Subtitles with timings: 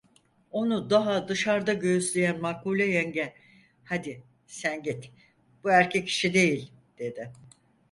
[0.51, 3.33] Onu daha dışarda göğüsleyen Makbule yenge:
[3.83, 5.11] "Hadi, sen git…
[5.63, 7.31] Bu erkek işi değil!" dedi.